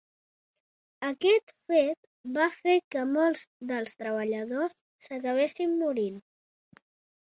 [1.09, 2.09] Aquest fet
[2.39, 6.23] va fer que molts dels treballadors s'acabessin morint.